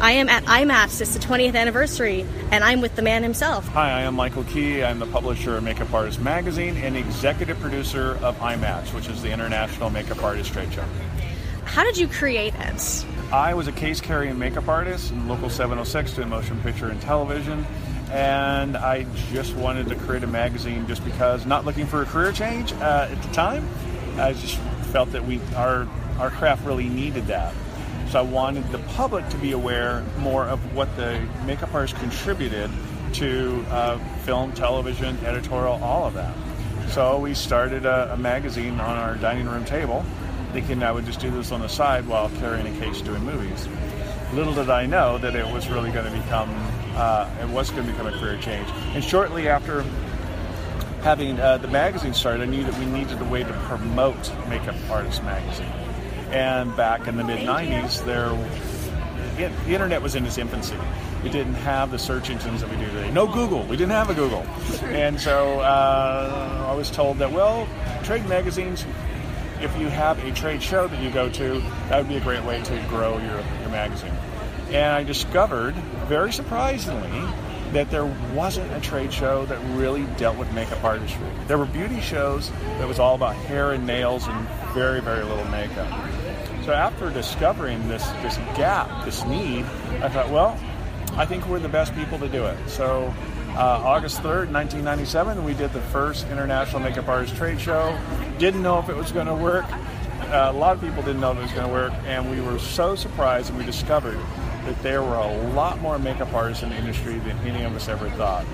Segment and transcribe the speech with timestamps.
[0.00, 1.00] I am at IMATS.
[1.00, 3.66] It's the 20th anniversary, and I'm with the man himself.
[3.68, 4.84] Hi, I am Michael Key.
[4.84, 9.32] I'm the publisher of Makeup Artist Magazine and executive producer of IMATS, which is the
[9.32, 10.84] International Makeup Artist Trade Show.
[11.64, 13.06] How did you create it?
[13.32, 17.66] I was a case carrying makeup artist in Local 706 doing motion picture and television,
[18.12, 22.30] and I just wanted to create a magazine just because, not looking for a career
[22.30, 23.68] change uh, at the time.
[24.16, 24.58] I just
[24.92, 25.88] felt that we our
[26.20, 27.52] our craft really needed that.
[28.10, 32.70] So I wanted the public to be aware more of what the makeup artists contributed
[33.14, 36.34] to uh, film, television, editorial, all of that.
[36.88, 40.06] So we started a, a, magazine on our dining room table,
[40.52, 43.68] thinking I would just do this on the side while carrying a case doing movies.
[44.32, 46.48] Little did I know that it was really going to become,
[46.94, 48.68] uh, it was going to become a career change.
[48.94, 49.82] And shortly after
[51.02, 54.76] having uh, the magazine started, I knew that we needed a way to promote Makeup
[54.88, 55.72] Artist Magazine.
[56.30, 58.32] And back in the mid 90s, there
[59.38, 60.76] it, the internet was in its infancy.
[61.22, 63.10] We didn't have the search engines that we do today.
[63.10, 63.62] No Google.
[63.64, 64.44] We didn't have a Google.
[64.88, 67.68] And so uh, I was told that, well,
[68.04, 68.84] trade magazines,
[69.60, 72.44] if you have a trade show that you go to, that would be a great
[72.44, 74.12] way to grow your, your magazine.
[74.68, 75.74] And I discovered,
[76.06, 77.08] very surprisingly,
[77.72, 81.26] that there wasn't a trade show that really dealt with makeup artistry.
[81.46, 85.44] There were beauty shows that was all about hair and nails and very, very little
[85.46, 85.88] makeup.
[86.64, 89.64] So after discovering this this gap, this need,
[90.02, 90.58] I thought, well,
[91.16, 92.56] I think we're the best people to do it.
[92.68, 93.14] So
[93.50, 97.98] uh, August 3rd, 1997, we did the first International Makeup Artist Trade Show.
[98.38, 99.64] Didn't know if it was going to work.
[100.30, 102.58] Uh, a lot of people didn't know it was going to work, and we were
[102.58, 104.18] so surprised, and we discovered
[104.68, 107.88] that there were a lot more makeup artists in the industry than any of us
[107.88, 108.44] ever thought.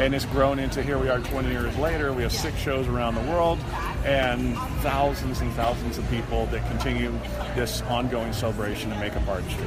[0.00, 2.12] And it's grown into here we are 20 years later.
[2.12, 3.60] We have six shows around the world
[4.04, 7.12] and thousands and thousands of people that continue
[7.54, 9.66] this ongoing celebration of makeup artistry.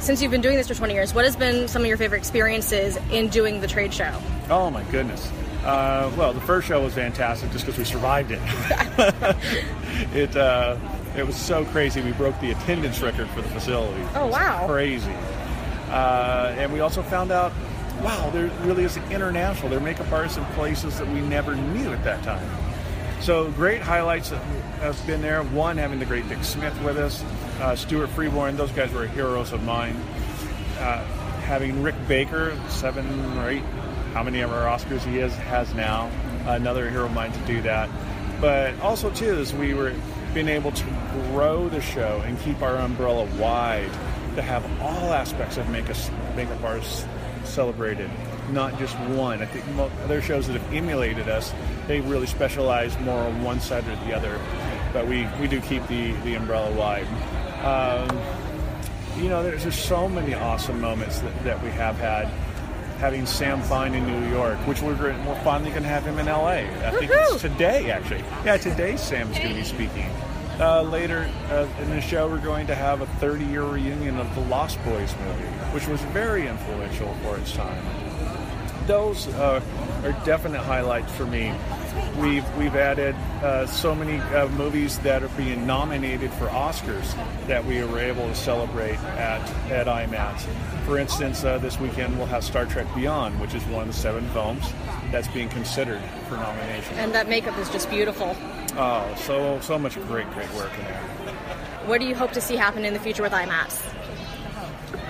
[0.00, 2.18] Since you've been doing this for 20 years, what has been some of your favorite
[2.18, 4.12] experiences in doing the trade show?
[4.50, 5.30] Oh my goodness.
[5.64, 8.40] Uh, well, the first show was fantastic just because we survived it.
[10.14, 10.76] it uh,
[11.16, 12.00] it was so crazy.
[12.00, 14.02] We broke the attendance record for the facility.
[14.14, 14.66] Oh, wow.
[14.66, 15.14] Crazy.
[15.88, 17.52] Uh, and we also found out,
[18.02, 19.70] wow, there really is an international.
[19.70, 22.46] There are makeup artists in places that we never knew at that time.
[23.20, 24.42] So great highlights that
[24.80, 25.42] have been there.
[25.42, 27.24] One, having the great Dick Smith with us,
[27.60, 29.96] uh, Stuart Freeborn, those guys were heroes of mine.
[30.78, 31.04] Uh,
[31.40, 33.06] having Rick Baker, seven
[33.38, 33.64] or eight,
[34.12, 36.10] how many ever Oscars he is, has now,
[36.46, 37.90] another hero of mine to do that.
[38.40, 39.92] But also, too, is we were
[40.34, 40.84] being able to
[41.32, 43.90] grow the show and keep our umbrella wide
[44.34, 47.06] to have all aspects of make us makeup artists
[47.44, 48.10] celebrated,
[48.50, 49.42] not just one.
[49.42, 49.64] I think
[50.04, 51.52] other shows that have emulated us,
[51.86, 54.38] they really specialize more on one side or the other,
[54.92, 57.06] but we, we do keep the, the umbrella wide.
[57.64, 58.18] Um,
[59.20, 62.30] you know, there's just so many awesome moments that, that we have had
[62.98, 66.26] having Sam Fine in New York, which we're, we're finally going to have him in
[66.26, 66.66] LA.
[66.86, 68.24] I think it's today, actually.
[68.44, 70.10] Yeah, today Sam's going to be speaking.
[70.60, 74.32] Uh, later uh, in the show, we're going to have a 30 year reunion of
[74.34, 77.84] the Lost Boys movie, which was very influential for its time.
[78.88, 79.60] Those uh,
[80.02, 81.52] are definite highlights for me.
[82.18, 87.14] We've we've added uh, so many uh, movies that are being nominated for Oscars
[87.48, 90.46] that we were able to celebrate at at IMATS.
[90.86, 94.00] For instance, uh, this weekend we'll have Star Trek Beyond, which is one of the
[94.00, 94.72] seven films
[95.12, 96.94] that's being considered for nomination.
[96.94, 98.34] And that makeup is just beautiful.
[98.78, 101.02] Oh, so so much great great work in there.
[101.84, 103.82] What do you hope to see happen in the future with IMATS?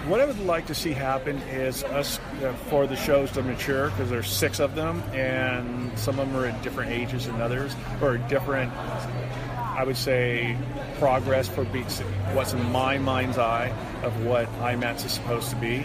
[0.08, 3.91] What I would like to see happen is us uh, for the shows to mature
[3.91, 7.76] because there's six of them, and some of them are at different ages than others,
[8.00, 8.72] or different.
[8.72, 10.56] I would say
[10.98, 12.00] progress for beats
[12.32, 13.69] what's in my mind's eye
[14.02, 15.84] of what IMATS is supposed to be.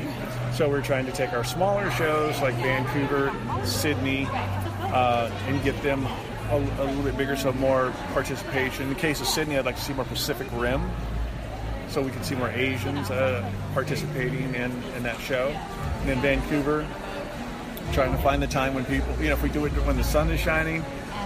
[0.54, 3.30] So we're trying to take our smaller shows like Vancouver,
[3.66, 6.06] Sydney, uh, and get them
[6.50, 8.84] a, a, little bit bigger, so more participation.
[8.84, 10.90] In the case of Sydney, I'd like to see more Pacific Rim
[11.94, 15.50] so we can see more Asians uh, participating in, in that show.
[16.02, 16.88] And in Vancouver,
[17.92, 20.04] trying to find the time when people, you know, if we do it when the
[20.04, 20.84] sun is shining,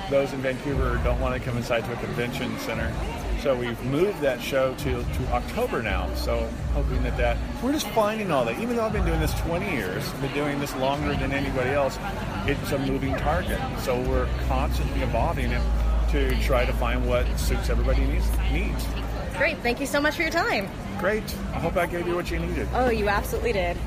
[0.09, 2.93] those in Vancouver don't want to come inside to a convention center.
[3.41, 6.13] So we've moved that show to, to October now.
[6.15, 8.59] So hoping that that we're just finding all that.
[8.59, 11.69] Even though I've been doing this 20 years, I've been doing this longer than anybody
[11.69, 11.97] else,
[12.45, 13.59] it's a moving target.
[13.79, 15.61] So we're constantly evolving it
[16.09, 18.25] to try to find what suits everybody needs.
[18.51, 18.85] needs.
[19.37, 19.57] Great.
[19.59, 20.69] Thank you so much for your time.
[20.99, 21.23] Great.
[21.53, 22.67] I hope I gave you what you needed.
[22.73, 23.77] Oh, you absolutely did.